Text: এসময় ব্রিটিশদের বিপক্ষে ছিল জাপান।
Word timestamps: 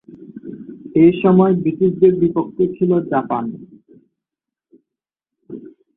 এসময় 1.03 1.53
ব্রিটিশদের 1.61 2.13
বিপক্ষে 2.21 2.65
ছিল 2.75 2.91
জাপান। 3.11 3.45